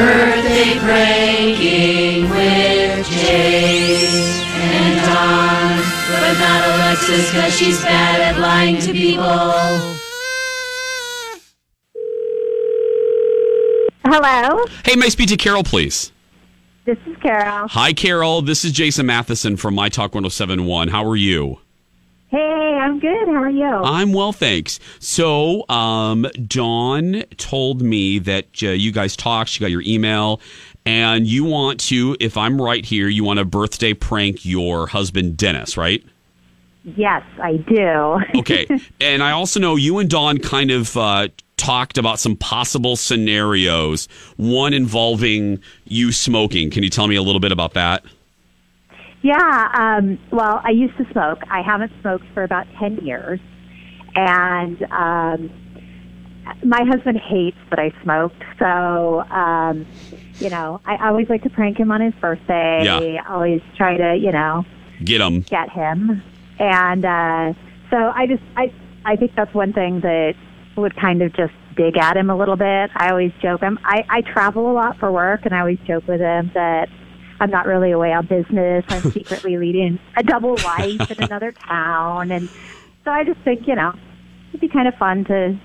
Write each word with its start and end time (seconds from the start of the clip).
Birthday 0.00 0.78
pranking 0.78 2.30
with 2.30 3.06
Jay 3.10 4.06
and 4.54 4.96
Dawn, 5.04 5.76
but 6.08 6.38
not 6.38 6.68
Alexis 6.74 7.30
because 7.30 7.54
she's 7.54 7.82
bad 7.82 8.20
at 8.34 8.40
lying 8.40 8.78
to 8.80 8.92
people. 8.92 9.26
Hello, 14.06 14.64
Hey, 14.84 14.96
may 14.96 15.06
I 15.06 15.08
speak 15.10 15.28
to 15.28 15.36
Carol, 15.36 15.62
please? 15.64 16.12
this 16.86 16.96
is 17.06 17.16
Carol. 17.22 17.68
Hi, 17.68 17.92
Carol. 17.92 18.40
This 18.42 18.64
is 18.64 18.72
Jason 18.72 19.04
Matheson 19.06 19.56
from 19.58 19.74
My 19.74 19.88
Talk 19.90 20.14
1071. 20.14 20.88
How 20.88 21.04
are 21.08 21.14
you? 21.14 21.58
Hey, 22.30 22.78
I'm 22.80 23.00
good. 23.00 23.26
How 23.26 23.42
are 23.42 23.50
you? 23.50 23.64
I'm 23.66 24.12
well, 24.12 24.32
thanks. 24.32 24.78
So, 25.00 25.68
um, 25.68 26.26
Dawn 26.46 27.24
told 27.36 27.82
me 27.82 28.20
that 28.20 28.62
uh, 28.62 28.68
you 28.68 28.92
guys 28.92 29.16
talked. 29.16 29.50
She 29.50 29.60
got 29.60 29.72
your 29.72 29.82
email, 29.82 30.40
and 30.86 31.26
you 31.26 31.42
want 31.44 31.80
to, 31.80 32.16
if 32.20 32.36
I'm 32.36 32.60
right 32.60 32.84
here, 32.84 33.08
you 33.08 33.24
want 33.24 33.38
to 33.38 33.44
birthday 33.44 33.94
prank 33.94 34.44
your 34.44 34.86
husband, 34.86 35.36
Dennis, 35.36 35.76
right? 35.76 36.04
yes, 36.96 37.22
I 37.42 37.56
do. 37.56 38.20
Okay. 38.40 38.66
and 39.00 39.22
I 39.22 39.32
also 39.32 39.60
know 39.60 39.76
you 39.76 39.98
and 39.98 40.08
Dawn 40.08 40.38
kind 40.38 40.70
of 40.70 40.96
uh, 40.96 41.28
talked 41.56 41.98
about 41.98 42.18
some 42.18 42.36
possible 42.36 42.96
scenarios, 42.96 44.08
one 44.36 44.72
involving 44.72 45.60
you 45.84 46.12
smoking. 46.12 46.70
Can 46.70 46.82
you 46.82 46.90
tell 46.90 47.06
me 47.06 47.16
a 47.16 47.22
little 47.22 47.40
bit 47.40 47.52
about 47.52 47.74
that? 47.74 48.04
Yeah. 49.22 49.68
Um, 49.74 50.18
well, 50.32 50.60
I 50.64 50.70
used 50.70 50.96
to 50.98 51.04
smoke. 51.12 51.38
I 51.50 51.62
haven't 51.62 51.92
smoked 52.00 52.24
for 52.34 52.42
about 52.42 52.66
ten 52.78 52.96
years, 53.04 53.40
and 54.14 54.82
um, 54.92 55.50
my 56.64 56.82
husband 56.84 57.18
hates 57.18 57.56
that 57.70 57.78
I 57.78 57.92
smoked. 58.02 58.42
So, 58.58 59.20
um, 59.30 59.86
you 60.38 60.48
know, 60.50 60.80
I 60.86 61.08
always 61.08 61.28
like 61.28 61.42
to 61.42 61.50
prank 61.50 61.78
him 61.78 61.92
on 61.92 62.00
his 62.00 62.14
birthday. 62.14 62.82
Yeah. 62.84 62.98
I 62.98 63.32
always 63.32 63.60
try 63.76 63.96
to, 63.96 64.16
you 64.16 64.32
know, 64.32 64.64
Get 65.04 65.20
him. 65.20 65.40
get 65.42 65.70
him. 65.70 66.22
And 66.58 67.04
uh, 67.04 67.52
so 67.90 67.96
I 67.96 68.26
just 68.26 68.42
I 68.56 68.72
I 69.04 69.16
think 69.16 69.32
that's 69.34 69.54
one 69.54 69.72
thing 69.72 70.00
that 70.00 70.34
would 70.76 70.94
kind 70.96 71.22
of 71.22 71.32
just 71.34 71.52
dig 71.76 71.96
at 71.96 72.16
him 72.16 72.30
a 72.30 72.36
little 72.36 72.56
bit. 72.56 72.90
I 72.94 73.10
always 73.10 73.32
joke 73.42 73.60
him. 73.62 73.78
I 73.84 74.04
I 74.08 74.20
travel 74.22 74.70
a 74.70 74.74
lot 74.74 74.98
for 74.98 75.10
work, 75.10 75.42
and 75.44 75.54
I 75.54 75.60
always 75.60 75.78
joke 75.86 76.06
with 76.06 76.20
him 76.20 76.50
that 76.54 76.88
I'm 77.40 77.50
not 77.50 77.66
really 77.66 77.90
away 77.90 78.12
on 78.12 78.26
business. 78.26 78.84
I'm 78.88 79.10
secretly 79.12 79.56
leading 79.56 79.98
a 80.16 80.22
double 80.22 80.56
life 80.64 81.10
in 81.10 81.22
another 81.24 81.52
town, 81.68 82.30
and 82.30 82.48
so 83.04 83.10
I 83.10 83.24
just 83.24 83.40
think 83.40 83.66
you 83.66 83.74
know 83.74 83.92
it'd 84.50 84.60
be 84.60 84.68
kind 84.68 84.86
of 84.86 84.94
fun 84.94 85.24
to 85.24 85.58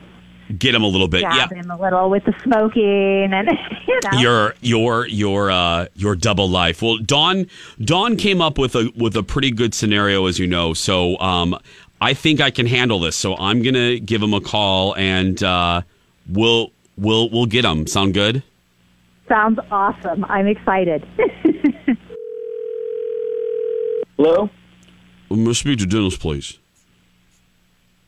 Get 0.60 0.76
him 0.76 0.84
a 0.84 0.88
little 0.88 1.08
bit. 1.08 1.22
jab 1.22 1.52
yeah. 1.52 1.58
him 1.58 1.72
a 1.72 1.82
little 1.82 2.08
with 2.10 2.24
the 2.26 2.34
smoking 2.44 3.34
and 3.34 3.50
you 3.88 4.00
know. 4.04 4.20
your 4.20 4.56
your 4.62 5.08
your 5.08 5.50
uh 5.50 5.88
your 5.96 6.16
double 6.16 6.48
life. 6.48 6.84
Well, 6.84 6.98
Dawn 6.98 7.48
Dawn 7.84 8.16
came 8.16 8.42
up 8.42 8.60
with 8.60 8.76
a 8.76 8.92
with 8.96 9.16
a 9.16 9.24
pretty 9.24 9.50
good 9.50 9.74
scenario, 9.74 10.28
as 10.28 10.38
you 10.38 10.46
know. 10.46 10.74
So 10.74 11.18
um, 11.18 11.58
I 12.00 12.14
think 12.14 12.42
I 12.42 12.52
can 12.52 12.68
handle 12.68 13.00
this. 13.00 13.16
So 13.16 13.36
I'm 13.38 13.64
gonna 13.64 13.98
give 13.98 14.22
him 14.22 14.36
a 14.36 14.42
call, 14.42 14.96
and 14.96 15.42
uh, 15.42 15.82
we'll 16.30 16.72
we'll 16.96 17.28
we'll 17.32 17.48
get 17.48 17.66
him. 17.66 17.88
Sound 17.88 18.14
good? 18.14 18.44
Sounds 19.28 19.60
awesome. 19.72 20.24
I'm 20.26 20.48
excited. 20.48 21.06
Hello? 24.18 24.50
Must 25.30 25.60
speak 25.60 25.80
to 25.80 25.86
Dennis, 25.86 26.16
please. 26.16 26.60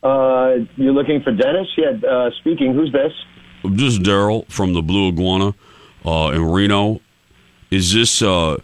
Uh, 0.04 0.58
you're 0.76 0.94
looking 0.94 1.22
for 1.22 1.32
Dennis? 1.32 1.68
Yeah, 1.76 1.98
uh, 2.08 2.30
speaking. 2.40 2.74
Who's 2.74 2.92
this? 2.92 3.12
This 3.64 3.94
is 3.94 4.00
Daryl 4.00 4.50
from 4.50 4.74
the 4.74 4.82
Blue 4.82 5.10
Iguana 5.10 5.56
uh, 6.06 6.32
in 6.34 6.44
Reno. 6.44 7.02
Is 7.72 7.94
this 7.94 8.22
uh, 8.22 8.58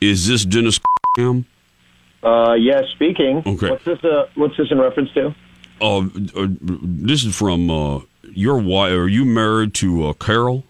is 0.00 0.26
this 0.26 0.44
Dennis? 0.44 0.80
Uh, 1.18 2.54
yeah, 2.54 2.80
speaking. 2.94 3.42
Okay. 3.46 3.70
What's 3.70 3.84
this, 3.84 4.02
uh, 4.02 4.26
what's 4.34 4.56
this 4.56 4.68
in 4.70 4.78
reference 4.78 5.10
to? 5.12 5.34
Uh, 5.80 5.98
uh, 5.98 6.46
this 6.82 7.24
is 7.24 7.36
from 7.36 7.70
uh, 7.70 8.00
your 8.22 8.58
wife. 8.58 8.92
Are 8.92 9.08
you 9.08 9.24
married 9.24 9.74
to 9.74 10.06
uh, 10.06 10.12
Carol? 10.14 10.64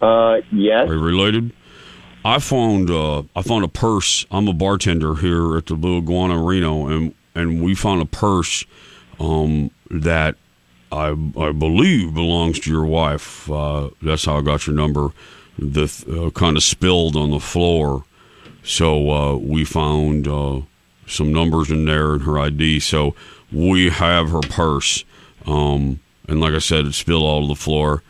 Uh, 0.00 0.38
yes. 0.52 0.88
Are 0.88 0.94
you 0.94 1.00
related? 1.00 1.52
I 2.24 2.38
found 2.38 2.90
uh, 2.90 3.22
I 3.34 3.42
found 3.42 3.64
a 3.64 3.68
purse. 3.68 4.26
I'm 4.30 4.48
a 4.48 4.52
bartender 4.52 5.14
here 5.16 5.56
at 5.56 5.66
the 5.66 5.76
Blue 5.76 5.98
Iguana 5.98 6.42
Reno, 6.42 6.86
and 6.86 7.14
and 7.34 7.62
we 7.62 7.74
found 7.74 8.02
a 8.02 8.06
purse 8.06 8.64
um, 9.20 9.70
that 9.90 10.36
I 10.90 11.08
I 11.38 11.52
believe 11.52 12.14
belongs 12.14 12.58
to 12.60 12.70
your 12.70 12.84
wife. 12.84 13.50
Uh, 13.50 13.90
that's 14.02 14.24
how 14.24 14.38
I 14.38 14.42
got 14.42 14.66
your 14.66 14.76
number. 14.76 15.10
The 15.58 15.84
uh, 16.08 16.30
kind 16.38 16.56
of 16.56 16.62
spilled 16.62 17.16
on 17.16 17.30
the 17.30 17.40
floor, 17.40 18.04
so 18.62 19.10
uh, 19.10 19.36
we 19.36 19.64
found 19.64 20.28
uh, 20.28 20.60
some 21.06 21.32
numbers 21.32 21.70
in 21.70 21.84
there 21.84 22.12
and 22.14 22.22
her 22.22 22.38
ID. 22.38 22.80
So 22.80 23.14
we 23.52 23.90
have 23.90 24.30
her 24.30 24.40
purse, 24.40 25.04
um, 25.46 26.00
and 26.28 26.40
like 26.40 26.52
I 26.52 26.58
said, 26.58 26.86
it 26.86 26.94
spilled 26.94 27.24
all 27.24 27.38
over 27.44 27.48
the 27.48 27.54
floor. 27.54 28.02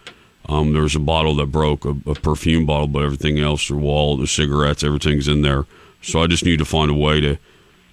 Um, 0.48 0.72
there 0.72 0.82
was 0.82 0.96
a 0.96 1.00
bottle 1.00 1.34
that 1.36 1.46
broke, 1.46 1.84
a, 1.84 1.90
a 2.06 2.14
perfume 2.14 2.64
bottle, 2.64 2.86
but 2.88 3.02
everything 3.02 3.38
else, 3.38 3.68
the 3.68 3.76
wallet, 3.76 4.20
the 4.20 4.26
cigarettes, 4.26 4.82
everything's 4.82 5.28
in 5.28 5.42
there. 5.42 5.66
So 6.00 6.22
I 6.22 6.26
just 6.26 6.44
need 6.44 6.58
to 6.58 6.64
find 6.64 6.90
a 6.90 6.94
way 6.94 7.20
to. 7.20 7.34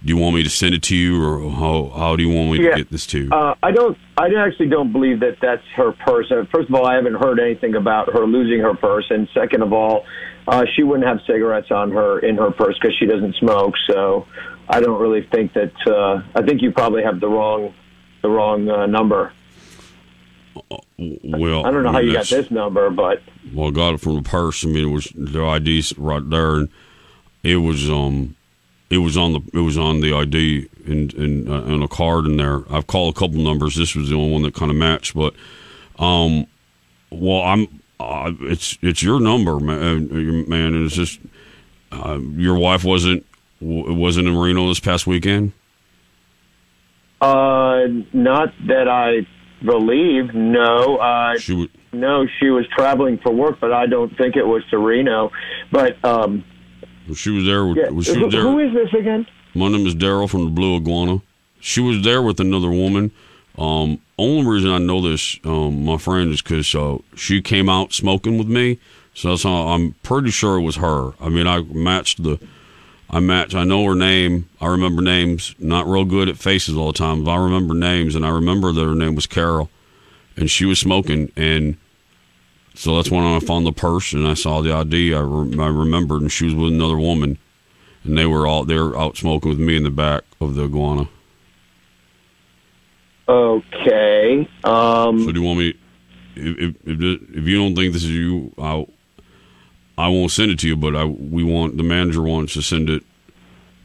Do 0.04 0.12
you 0.12 0.16
want 0.18 0.36
me 0.36 0.42
to 0.44 0.50
send 0.50 0.74
it 0.74 0.82
to 0.84 0.96
you, 0.96 1.22
or 1.24 1.50
how 1.50 1.90
how 1.98 2.16
do 2.16 2.22
you 2.22 2.28
want 2.34 2.52
me 2.52 2.64
Yeah. 2.64 2.70
to 2.72 2.76
get 2.76 2.90
this 2.90 3.06
to 3.08 3.24
you? 3.24 3.30
Uh, 3.32 3.54
I 3.62 3.72
don't. 3.72 3.96
I 4.16 4.28
actually 4.38 4.68
don't 4.68 4.92
believe 4.92 5.20
that 5.20 5.38
that's 5.40 5.64
her 5.74 5.92
purse. 5.92 6.30
Uh, 6.30 6.44
First 6.54 6.68
of 6.68 6.74
all, 6.74 6.86
I 6.86 6.94
haven't 6.94 7.14
heard 7.14 7.40
anything 7.40 7.74
about 7.74 8.12
her 8.12 8.24
losing 8.26 8.60
her 8.60 8.74
purse, 8.74 9.06
and 9.10 9.26
second 9.34 9.62
of 9.62 9.72
all, 9.72 10.04
uh, 10.46 10.64
she 10.74 10.82
wouldn't 10.82 11.06
have 11.08 11.18
cigarettes 11.26 11.70
on 11.70 11.90
her 11.92 12.20
in 12.20 12.36
her 12.36 12.50
purse 12.52 12.78
because 12.80 12.94
she 12.98 13.06
doesn't 13.06 13.34
smoke. 13.36 13.74
So, 13.90 14.26
I 14.68 14.80
don't 14.80 15.00
really 15.00 15.22
think 15.32 15.52
that. 15.54 15.72
Uh, 15.86 16.22
I 16.34 16.42
think 16.42 16.62
you 16.62 16.70
probably 16.72 17.02
have 17.02 17.18
the 17.18 17.28
wrong, 17.28 17.74
the 18.22 18.28
wrong 18.28 18.68
uh, 18.68 18.86
number. 18.86 19.32
Well, 20.98 21.66
I 21.66 21.70
don't 21.70 21.82
know 21.82 21.92
how 21.92 21.98
mean, 21.98 22.08
you 22.08 22.12
got 22.14 22.26
this 22.26 22.50
number, 22.50 22.90
but 22.90 23.22
Well, 23.52 23.68
I 23.68 23.70
got 23.70 23.94
it 23.94 24.00
from 24.00 24.16
a 24.16 24.22
purse. 24.22 24.64
I 24.64 24.68
mean, 24.68 24.88
it 24.88 24.92
was 24.92 25.12
the 25.14 25.44
ID's 25.44 25.96
right 25.98 26.28
there, 26.28 26.56
and 26.56 26.68
it 27.42 27.56
was 27.56 27.90
um, 27.90 28.36
it 28.90 28.98
was 28.98 29.16
on 29.16 29.32
the 29.32 29.40
it 29.52 29.60
was 29.60 29.76
on 29.76 30.00
the 30.00 30.12
ID 30.14 30.68
and 30.86 31.12
and 31.14 31.48
uh, 31.48 31.62
and 31.64 31.82
a 31.82 31.88
card 31.88 32.26
in 32.26 32.36
there. 32.36 32.62
I've 32.72 32.86
called 32.86 33.16
a 33.16 33.18
couple 33.18 33.38
numbers. 33.38 33.76
This 33.76 33.94
was 33.94 34.08
the 34.08 34.16
only 34.16 34.32
one 34.32 34.42
that 34.42 34.54
kind 34.54 34.70
of 34.70 34.76
matched, 34.76 35.14
but 35.14 35.34
um, 35.98 36.46
well, 37.10 37.42
I'm 37.42 37.80
uh, 38.00 38.32
it's 38.40 38.78
it's 38.82 39.02
your 39.02 39.20
number, 39.20 39.58
man. 39.58 40.08
uh, 40.10 40.14
Man, 40.48 40.74
and 40.74 40.86
it's 40.86 40.94
just 40.94 41.20
uh, 41.92 42.18
your 42.36 42.56
wife 42.56 42.84
wasn't 42.84 43.24
wasn't 43.60 44.28
in 44.28 44.36
Reno 44.36 44.68
this 44.68 44.80
past 44.80 45.06
weekend. 45.06 45.52
uh, 47.20 47.86
not 48.12 48.52
that 48.66 48.88
I 48.88 49.26
believe. 49.64 50.34
No, 50.34 50.96
uh, 50.96 51.38
She 51.38 51.54
would. 51.54 51.70
no, 51.92 52.26
she 52.38 52.50
was 52.50 52.66
traveling 52.68 53.18
for 53.18 53.32
work, 53.32 53.58
but 53.60 53.72
I 53.72 53.86
don't 53.86 54.16
think 54.16 54.36
it 54.36 54.46
was 54.46 54.62
to 54.70 54.78
Reno. 54.78 55.30
But 55.72 56.02
um, 56.04 56.44
She 57.14 57.30
was 57.30 57.44
there. 57.44 57.66
With, 57.66 57.76
yeah, 57.78 57.90
was 57.90 58.06
she 58.06 58.18
was 58.18 58.32
there? 58.32 58.42
who 58.42 58.58
is 58.58 58.72
this 58.74 58.92
again? 58.98 59.26
My 59.54 59.68
name 59.68 59.86
is 59.86 59.94
Daryl 59.94 60.28
from 60.28 60.44
the 60.44 60.50
Blue 60.50 60.76
Iguana. 60.76 61.22
She 61.60 61.80
was 61.80 62.02
there 62.02 62.20
with 62.22 62.38
another 62.40 62.70
woman. 62.70 63.10
Um, 63.58 64.00
only 64.18 64.46
reason 64.50 64.70
I 64.70 64.78
know 64.78 65.00
this, 65.00 65.38
um, 65.44 65.84
my 65.84 65.96
friend, 65.96 66.30
is 66.32 66.42
because 66.42 66.74
uh, 66.74 66.98
she 67.14 67.40
came 67.40 67.68
out 67.70 67.92
smoking 67.94 68.36
with 68.36 68.48
me. 68.48 68.78
So 69.14 69.30
that's 69.30 69.44
how 69.44 69.68
I'm 69.68 69.92
pretty 70.02 70.30
sure 70.30 70.58
it 70.58 70.62
was 70.62 70.76
her. 70.76 71.12
I 71.20 71.30
mean, 71.30 71.46
I 71.46 71.60
matched 71.62 72.22
the, 72.22 72.38
I 73.08 73.20
match. 73.20 73.54
I 73.54 73.64
know 73.64 73.84
her 73.84 73.94
name. 73.94 74.48
I 74.60 74.66
remember 74.66 75.00
names. 75.00 75.54
Not 75.58 75.86
real 75.86 76.04
good 76.04 76.28
at 76.28 76.36
faces 76.36 76.76
all 76.76 76.88
the 76.88 76.98
time, 76.98 77.24
but 77.24 77.30
I 77.30 77.36
remember 77.36 77.74
names, 77.74 78.14
and 78.14 78.26
I 78.26 78.30
remember 78.30 78.72
that 78.72 78.84
her 78.84 78.94
name 78.94 79.14
was 79.14 79.26
Carol, 79.26 79.70
and 80.36 80.50
she 80.50 80.64
was 80.64 80.78
smoking, 80.78 81.30
and 81.36 81.76
so 82.74 82.96
that's 82.96 83.10
when 83.10 83.24
I 83.24 83.38
found 83.40 83.64
the 83.64 83.72
purse 83.72 84.12
and 84.12 84.26
I 84.26 84.34
saw 84.34 84.60
the 84.60 84.72
ID. 84.72 85.14
I, 85.14 85.20
re- 85.20 85.58
I 85.58 85.68
remembered, 85.68 86.20
and 86.20 86.30
she 86.30 86.44
was 86.44 86.54
with 86.54 86.72
another 86.72 86.98
woman, 86.98 87.38
and 88.04 88.18
they 88.18 88.26
were 88.26 88.46
all 88.46 88.64
they 88.64 88.76
were 88.78 88.98
out 88.98 89.16
smoking 89.16 89.50
with 89.50 89.58
me 89.60 89.76
in 89.76 89.84
the 89.84 89.90
back 89.90 90.24
of 90.40 90.54
the 90.56 90.64
iguana. 90.64 91.08
Okay. 93.28 94.48
Um, 94.64 95.20
So 95.24 95.32
do 95.32 95.40
you 95.40 95.46
want 95.46 95.58
me? 95.60 95.74
If 96.34 96.58
if, 96.58 96.76
if, 96.84 97.22
if 97.36 97.44
you 97.46 97.56
don't 97.56 97.74
think 97.74 97.92
this 97.92 98.04
is 98.04 98.10
you, 98.10 98.52
I 98.58 98.86
I 99.98 100.08
won't 100.08 100.30
send 100.30 100.50
it 100.50 100.58
to 100.60 100.68
you. 100.68 100.76
But 100.76 100.94
I 100.94 101.04
we 101.04 101.42
want 101.42 101.76
the 101.76 101.82
manager 101.82 102.22
wants 102.22 102.54
to 102.54 102.62
send 102.62 102.90
it 102.90 103.02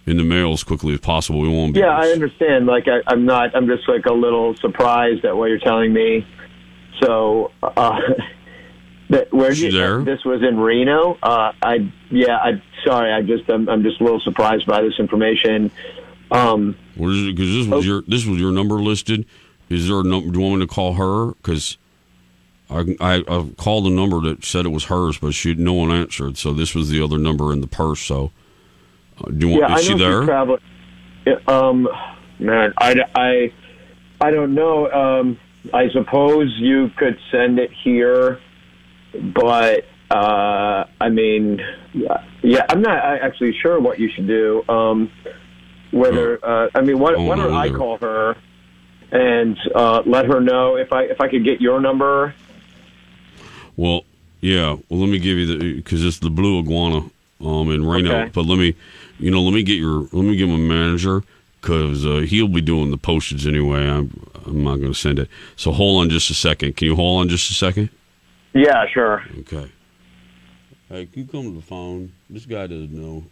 in 0.05 0.17
the 0.17 0.23
mail 0.23 0.51
as 0.53 0.63
quickly 0.63 0.93
as 0.93 0.99
possible. 0.99 1.41
We 1.41 1.49
won't. 1.49 1.73
Be, 1.73 1.79
yeah, 1.79 1.97
I 1.97 2.07
understand. 2.09 2.65
Like, 2.65 2.87
I, 2.87 3.01
I'm 3.07 3.25
not. 3.25 3.55
I'm 3.55 3.67
just 3.67 3.87
like 3.87 4.05
a 4.05 4.13
little 4.13 4.55
surprised 4.55 5.25
at 5.25 5.35
what 5.35 5.47
you're 5.47 5.59
telling 5.59 5.93
me. 5.93 6.25
So, 7.01 7.51
uh, 7.63 7.99
that, 9.09 9.33
where 9.33 9.51
you, 9.51 9.71
there? 9.71 10.01
this 10.03 10.23
was 10.25 10.43
in 10.43 10.59
Reno. 10.59 11.17
Uh, 11.21 11.53
I 11.61 11.91
yeah. 12.09 12.37
I 12.37 12.61
sorry. 12.83 13.11
I 13.11 13.21
just 13.21 13.49
I'm, 13.49 13.69
I'm 13.69 13.83
just 13.83 14.01
a 14.01 14.03
little 14.03 14.19
surprised 14.19 14.65
by 14.65 14.81
this 14.81 14.99
information. 14.99 15.71
Um, 16.31 16.77
What 16.95 17.09
is 17.09 17.27
it? 17.27 17.35
Because 17.35 17.53
this 17.53 17.67
was 17.67 17.85
your 17.85 18.03
this 18.07 18.25
was 18.25 18.39
your 18.39 18.51
number 18.51 18.75
listed. 18.75 19.25
Is 19.69 19.87
there 19.87 19.99
a 19.99 20.03
number? 20.03 20.31
Do 20.31 20.39
you 20.39 20.45
want 20.45 20.59
me 20.59 20.67
to 20.67 20.73
call 20.73 20.93
her? 20.93 21.33
Because 21.35 21.77
I, 22.71 22.95
I 22.99 23.23
I 23.27 23.49
called 23.57 23.85
a 23.87 23.89
number 23.89 24.21
that 24.21 24.43
said 24.45 24.65
it 24.65 24.69
was 24.69 24.85
hers, 24.85 25.17
but 25.17 25.33
she 25.33 25.53
no 25.55 25.73
one 25.73 25.91
answered. 25.91 26.37
So 26.37 26.53
this 26.53 26.73
was 26.73 26.89
the 26.89 27.03
other 27.03 27.17
number 27.17 27.51
in 27.53 27.61
the 27.61 27.67
purse. 27.67 27.99
So 28.01 28.31
uh, 29.19 29.29
do 29.31 29.47
you 29.49 29.59
want? 29.59 29.69
yeah, 29.69 29.77
is 29.77 29.89
I 29.89 29.91
she 29.91 29.97
there? 29.99 30.21
she's. 30.21 30.59
Yeah, 31.25 31.35
Um, 31.47 31.87
man, 32.39 32.73
I, 32.79 32.95
I, 33.13 33.53
I 34.19 34.31
don't 34.31 34.55
know. 34.55 34.89
Um, 34.91 35.37
I 35.73 35.89
suppose 35.89 36.51
you 36.57 36.89
could 36.97 37.17
send 37.31 37.59
it 37.59 37.69
here, 37.83 38.39
but 39.35 39.85
uh, 40.09 40.85
I 40.99 41.09
mean, 41.09 41.61
yeah, 41.93 42.65
I'm 42.69 42.81
not 42.81 42.97
actually 42.97 43.53
sure 43.61 43.79
what 43.79 43.99
you 43.99 44.09
should 44.09 44.27
do. 44.27 44.63
Um, 44.67 45.11
whether 45.91 46.43
uh, 46.43 46.69
I 46.73 46.81
mean, 46.81 46.97
why, 46.99 47.13
Oh, 47.15 47.23
why 47.23 47.35
don't 47.35 47.53
I 47.53 47.69
call 47.69 47.97
her 47.99 48.35
and 49.11 49.57
uh, 49.75 50.01
let 50.05 50.25
her 50.25 50.39
know 50.41 50.77
if 50.77 50.91
I 50.91 51.03
if 51.03 51.21
I 51.21 51.27
could 51.27 51.43
get 51.43 51.61
your 51.61 51.79
number? 51.79 52.33
Well, 53.77 54.03
yeah. 54.41 54.77
Well, 54.89 54.99
let 54.99 55.09
me 55.09 55.19
give 55.19 55.37
you 55.37 55.45
the 55.45 55.75
because 55.75 56.03
it's 56.03 56.19
the 56.19 56.29
blue 56.29 56.59
iguana 56.59 57.09
um 57.41 57.71
in 57.71 57.85
Reno. 57.85 58.21
Okay. 58.21 58.31
But 58.33 58.45
let 58.45 58.57
me, 58.57 58.75
you 59.19 59.31
know, 59.31 59.41
let 59.41 59.53
me 59.53 59.63
get 59.63 59.77
your 59.77 60.01
let 60.11 60.23
me 60.23 60.35
get 60.35 60.47
my 60.47 60.57
manager 60.57 61.23
because 61.61 62.05
uh, 62.05 62.17
he'll 62.19 62.47
be 62.47 62.61
doing 62.61 62.91
the 62.91 62.97
postage 62.97 63.47
anyway. 63.47 63.87
I'm 63.87 64.27
I'm 64.45 64.63
not 64.63 64.77
going 64.77 64.91
to 64.91 64.97
send 64.97 65.19
it. 65.19 65.29
So 65.55 65.71
hold 65.71 66.01
on 66.01 66.09
just 66.09 66.29
a 66.29 66.33
second. 66.33 66.75
Can 66.75 66.87
you 66.87 66.95
hold 66.95 67.21
on 67.21 67.29
just 67.29 67.49
a 67.51 67.53
second? 67.53 67.89
Yeah, 68.53 68.85
sure. 68.87 69.23
Okay. 69.39 69.71
Hey, 70.89 71.05
can 71.05 71.21
you 71.21 71.27
come 71.27 71.43
to 71.43 71.51
the 71.51 71.61
phone? 71.61 72.11
This 72.29 72.45
guy 72.45 72.67
doesn't 72.67 72.91
know. 72.91 73.23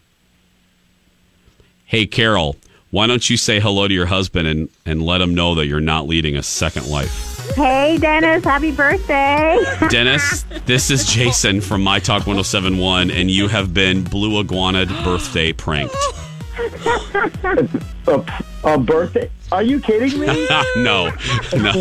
Hey, 1.86 2.06
Carol, 2.06 2.56
why 2.92 3.08
don't 3.08 3.30
you 3.30 3.36
say 3.36 3.60
hello 3.60 3.88
to 3.88 3.94
your 3.94 4.06
husband 4.06 4.48
and, 4.48 4.70
and 4.86 5.02
let 5.04 5.20
him 5.22 5.36
know 5.36 5.56
that 5.56 5.66
you're 5.66 5.82
not 5.82 6.08
leading 6.08 6.38
a 6.38 6.44
second 6.44 6.88
life? 6.88 7.29
Hey, 7.56 7.98
Dennis, 8.00 8.44
happy 8.44 8.72
birthday. 8.72 9.60
Dennis, 9.90 10.44
this 10.66 10.90
is 10.90 11.06
Jason 11.06 11.62
from 11.62 11.84
My 11.84 12.00
Talk 12.00 12.20
1071, 12.28 13.12
and 13.12 13.30
you 13.30 13.48
have 13.48 13.74
been 13.74 14.04
Blue 14.04 14.40
Iguana 14.40 14.86
birthday 15.04 15.52
pranked. 15.52 15.96
A, 18.08 18.26
a 18.64 18.78
birthday? 18.78 19.30
Are 19.52 19.64
you 19.64 19.80
kidding 19.80 20.20
me? 20.20 20.28
no, 20.78 21.10
no, 21.54 21.72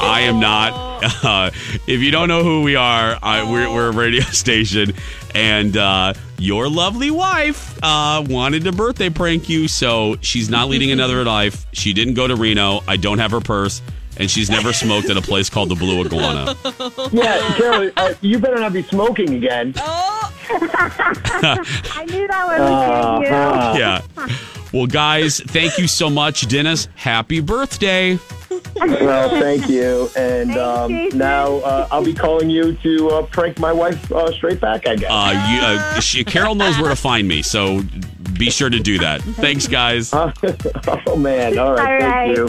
I 0.00 0.20
am 0.22 0.40
not. 0.40 1.04
Uh, 1.22 1.50
if 1.86 2.00
you 2.00 2.10
don't 2.10 2.28
know 2.28 2.42
who 2.42 2.62
we 2.62 2.74
are, 2.74 3.18
I, 3.22 3.48
we're, 3.48 3.72
we're 3.72 3.88
a 3.88 3.92
radio 3.92 4.22
station, 4.32 4.92
and 5.34 5.76
uh, 5.76 6.14
your 6.38 6.68
lovely 6.68 7.10
wife 7.10 7.78
uh, 7.82 8.24
wanted 8.28 8.64
to 8.64 8.72
birthday 8.72 9.10
prank 9.10 9.48
you, 9.48 9.68
so 9.68 10.16
she's 10.20 10.48
not 10.48 10.68
leading 10.68 10.90
another 10.90 11.24
life. 11.24 11.66
She 11.72 11.92
didn't 11.92 12.14
go 12.14 12.26
to 12.26 12.34
Reno. 12.34 12.80
I 12.88 12.96
don't 12.96 13.18
have 13.18 13.30
her 13.32 13.40
purse, 13.40 13.82
and 14.18 14.30
she's 14.30 14.50
never 14.50 14.72
smoked 14.72 15.10
at 15.10 15.16
a 15.16 15.22
place 15.22 15.48
called 15.48 15.68
the 15.68 15.74
Blue 15.74 16.04
Iguana. 16.04 16.56
yeah, 17.12 17.54
Carol, 17.56 17.90
uh, 17.96 18.14
you 18.20 18.38
better 18.38 18.58
not 18.58 18.72
be 18.72 18.82
smoking 18.82 19.34
again. 19.34 19.74
Oh. 19.76 20.32
I 20.50 22.06
knew 22.08 22.26
that 22.26 22.46
one 22.46 22.60
was 22.60 23.20
getting 23.20 23.32
you. 23.32 23.38
Uh-huh. 23.38 23.76
Yeah. 23.78 24.28
Well, 24.72 24.86
guys, 24.86 25.40
thank 25.40 25.78
you 25.78 25.86
so 25.86 26.10
much, 26.10 26.46
Dennis. 26.48 26.88
Happy 26.94 27.40
birthday. 27.40 28.18
Well, 28.76 29.28
thank 29.30 29.68
you. 29.68 30.08
And 30.16 30.50
Thanks, 30.50 30.56
um, 30.58 30.90
Jason. 30.90 31.18
now 31.18 31.56
uh, 31.58 31.88
I'll 31.90 32.04
be 32.04 32.14
calling 32.14 32.50
you 32.50 32.74
to 32.76 33.08
uh, 33.10 33.22
prank 33.26 33.58
my 33.58 33.72
wife 33.72 34.10
uh, 34.12 34.30
straight 34.32 34.60
back, 34.60 34.86
I 34.86 34.96
guess. 34.96 35.10
Uh, 35.10 35.48
you, 35.50 35.60
uh, 35.60 36.00
she, 36.00 36.24
Carol 36.24 36.54
knows 36.54 36.78
where 36.78 36.90
to 36.90 36.96
find 36.96 37.26
me, 37.26 37.42
so 37.42 37.82
be 38.38 38.50
sure 38.50 38.70
to 38.70 38.78
do 38.78 38.98
that. 38.98 39.22
Thanks, 39.22 39.66
guys. 39.66 40.10
oh, 40.14 41.16
man. 41.16 41.58
All 41.58 41.74
right. 41.74 41.94
All 41.94 42.00
Thank 42.00 42.02
right. 42.02 42.36
you. 42.36 42.48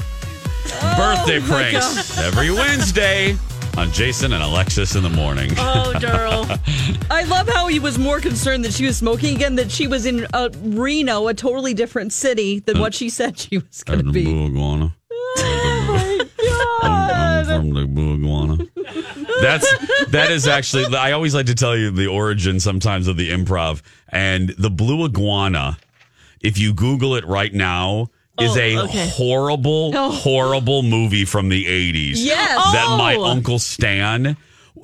Birthday 0.81 1.39
my 1.39 1.47
pranks 1.47 2.17
every 2.19 2.51
Wednesday 2.51 3.35
on 3.77 3.91
Jason 3.91 4.33
and 4.33 4.43
Alexis 4.43 4.95
in 4.95 5.03
the 5.03 5.09
morning. 5.09 5.51
Oh, 5.57 5.93
girl. 5.99 6.45
I 7.11 7.23
love 7.23 7.47
how 7.47 7.67
he 7.67 7.79
was 7.79 7.97
more 7.97 8.19
concerned 8.19 8.65
that 8.65 8.73
she 8.73 8.85
was 8.85 8.97
smoking 8.97 9.35
again, 9.35 9.55
that 9.55 9.71
she 9.71 9.87
was 9.87 10.05
in 10.05 10.27
uh, 10.33 10.49
Reno, 10.61 11.27
a 11.27 11.33
totally 11.33 11.73
different 11.73 12.13
city 12.13 12.59
than 12.59 12.79
what 12.79 12.93
she 12.93 13.09
said 13.09 13.37
she 13.37 13.57
was 13.57 13.83
going 13.83 14.05
to 14.05 14.11
be. 14.11 14.25
Blue 14.25 14.47
iguana. 14.47 14.95
Oh, 15.11 16.79
I'm, 16.81 16.91
I'm 16.91 17.45
God. 17.45 17.45
from 17.45 17.73
the 17.73 17.85
blue 17.85 18.15
iguana. 18.15 18.57
That's 19.41 20.07
that 20.07 20.31
is 20.31 20.47
actually. 20.47 20.95
I 20.95 21.11
always 21.11 21.33
like 21.33 21.45
to 21.45 21.55
tell 21.55 21.77
you 21.77 21.91
the 21.91 22.07
origin 22.07 22.59
sometimes 22.59 23.07
of 23.07 23.17
the 23.17 23.29
improv 23.29 23.81
and 24.09 24.49
the 24.57 24.69
blue 24.69 25.05
iguana. 25.05 25.77
If 26.41 26.57
you 26.57 26.73
Google 26.73 27.15
it 27.15 27.25
right 27.25 27.53
now, 27.53 28.09
is 28.41 28.55
Oh, 28.55 28.59
a 28.59 28.77
okay. 28.85 29.09
horrible, 29.09 29.91
Oh. 29.95 30.11
horrible 30.11 30.83
movie 30.83 31.25
from 31.25 31.49
the 31.49 31.67
eighties. 31.67 32.23
Yes. 32.23 32.57
that 32.73 32.95
my 32.97 33.15
Oh. 33.15 33.25
uncle 33.25 33.59
Stan. 33.59 34.37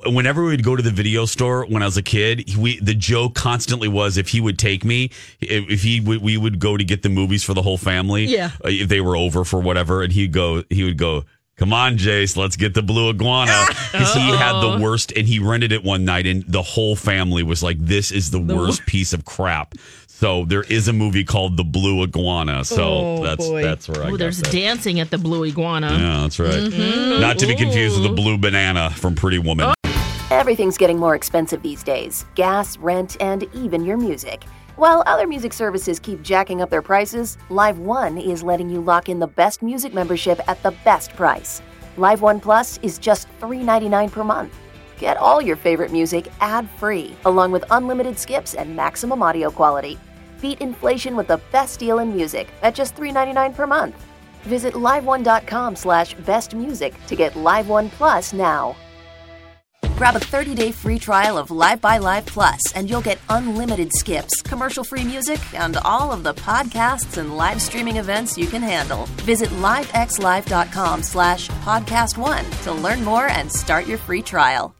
Whenever 0.04 0.44
we'd 0.44 0.62
go 0.62 0.76
to 0.76 0.82
the 0.82 0.90
video 0.90 1.24
store 1.24 1.64
when 1.66 1.82
I 1.82 1.86
was 1.86 1.96
a 1.96 2.02
kid, 2.02 2.54
we 2.56 2.78
the 2.80 2.94
joke 2.94 3.34
constantly 3.34 3.88
was 3.88 4.18
if 4.18 4.28
he 4.28 4.40
would 4.40 4.58
take 4.58 4.84
me, 4.84 5.10
if, 5.40 5.82
he 5.82 6.00
would, 6.00 6.20
we 6.20 6.36
would 6.36 6.58
go 6.58 6.76
to 6.76 6.84
get 6.84 7.02
the 7.02 7.08
movies 7.08 7.42
for 7.42 7.54
the 7.54 7.62
whole 7.62 7.78
family. 7.78 8.26
Yeah. 8.26 8.50
uh, 8.64 8.68
if 8.68 8.88
they 8.88 9.00
were 9.00 9.16
over 9.16 9.44
for 9.44 9.58
whatever, 9.60 10.02
and 10.02 10.12
he'd 10.12 10.32
go, 10.32 10.64
he 10.68 10.84
would 10.84 10.98
go, 10.98 11.24
"Come 11.56 11.72
on, 11.72 11.96
Jace, 11.96 12.36
let's 12.36 12.56
get 12.56 12.74
the 12.74 12.82
blue 12.82 13.08
iguana," 13.08 13.66
because 13.90 14.12
he 14.14 14.28
had 14.36 14.60
the 14.60 14.78
worst, 14.82 15.12
and 15.16 15.26
he 15.26 15.38
rented 15.38 15.72
it 15.72 15.82
one 15.82 16.04
night, 16.04 16.26
and 16.26 16.44
the 16.46 16.62
whole 16.62 16.94
family 16.94 17.42
was 17.42 17.62
like, 17.62 17.78
"This 17.80 18.12
is 18.12 18.30
the, 18.30 18.40
worst 18.40 18.84
piece 18.84 19.14
of 19.14 19.24
crap." 19.24 19.74
So 20.18 20.46
there 20.46 20.62
is 20.62 20.88
a 20.88 20.94
movie 20.94 21.24
called 21.24 21.58
The 21.58 21.62
Blue 21.62 22.02
Iguana. 22.02 22.64
So 22.64 22.82
Oh, 22.82 23.22
that's 23.22 23.46
boy. 23.46 23.62
that's 23.62 23.86
where 23.86 24.02
I 24.02 24.06
Oh, 24.06 24.10
got 24.12 24.18
there's 24.18 24.40
that. 24.40 24.50
dancing 24.50 24.98
at 24.98 25.10
the 25.10 25.18
Blue 25.18 25.44
Iguana. 25.44 25.90
Yeah, 25.92 26.20
that's 26.22 26.38
right. 26.38 26.54
Mm-hmm. 26.54 27.20
Not 27.20 27.38
to 27.40 27.46
be 27.46 27.54
confused 27.54 28.00
with 28.00 28.08
the 28.08 28.14
blue 28.14 28.38
banana 28.38 28.88
from 28.96 29.14
Pretty 29.14 29.38
Woman. 29.38 29.74
Oh. 29.84 30.26
Everything's 30.30 30.78
getting 30.78 30.98
more 30.98 31.14
expensive 31.14 31.60
these 31.62 31.82
days 31.82 32.24
gas, 32.34 32.78
rent, 32.78 33.18
and 33.20 33.42
even 33.52 33.84
your 33.84 33.98
music. 33.98 34.44
While 34.76 35.02
other 35.06 35.26
music 35.26 35.52
services 35.52 35.98
keep 36.00 36.22
jacking 36.22 36.62
up 36.62 36.70
their 36.70 36.80
prices, 36.82 37.36
Live 37.50 37.78
One 37.78 38.16
is 38.16 38.42
letting 38.42 38.70
you 38.70 38.80
lock 38.80 39.10
in 39.10 39.18
the 39.18 39.26
best 39.26 39.60
music 39.60 39.92
membership 39.92 40.40
at 40.48 40.62
the 40.62 40.70
best 40.82 41.14
price. 41.14 41.60
Live 41.98 42.22
One 42.22 42.40
Plus 42.40 42.78
is 42.82 42.96
just 42.96 43.28
$3.99 43.42 44.10
per 44.12 44.24
month. 44.24 44.54
Get 44.98 45.16
all 45.18 45.42
your 45.42 45.56
favorite 45.56 45.92
music 45.92 46.32
ad 46.40 46.68
free, 46.78 47.14
along 47.24 47.52
with 47.52 47.64
unlimited 47.70 48.18
skips 48.18 48.54
and 48.54 48.74
maximum 48.74 49.22
audio 49.22 49.50
quality. 49.50 49.98
Beat 50.40 50.60
inflation 50.60 51.16
with 51.16 51.28
the 51.28 51.40
best 51.52 51.78
deal 51.80 51.98
in 51.98 52.14
music 52.14 52.48
at 52.62 52.74
just 52.74 52.94
$3.99 52.96 53.54
per 53.54 53.66
month. 53.66 54.04
Visit 54.42 54.74
liveone.com 54.74 55.76
slash 55.76 56.14
bestmusic 56.16 56.94
to 57.06 57.16
get 57.16 57.36
Live 57.36 57.68
One 57.68 57.90
Plus 57.90 58.32
now. 58.32 58.76
Grab 59.96 60.14
a 60.14 60.20
30-day 60.20 60.72
free 60.72 60.98
trial 60.98 61.38
of 61.38 61.50
Live 61.50 61.80
by 61.80 61.96
Live 61.96 62.26
Plus, 62.26 62.60
and 62.74 62.88
you'll 62.88 63.00
get 63.00 63.18
unlimited 63.30 63.90
skips, 63.94 64.42
commercial-free 64.42 65.04
music, 65.04 65.40
and 65.54 65.78
all 65.78 66.12
of 66.12 66.22
the 66.22 66.34
podcasts 66.34 67.16
and 67.16 67.36
live 67.36 67.62
streaming 67.62 67.96
events 67.96 68.36
you 68.36 68.46
can 68.46 68.62
handle. 68.62 69.06
Visit 69.24 69.48
livexlive.com 69.48 71.02
slash 71.02 71.48
podcast 71.64 72.18
one 72.18 72.44
to 72.62 72.72
learn 72.72 73.02
more 73.02 73.28
and 73.28 73.50
start 73.50 73.86
your 73.86 73.98
free 73.98 74.22
trial. 74.22 74.76